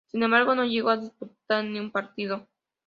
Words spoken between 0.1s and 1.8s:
embargo, no llegó a disputar ni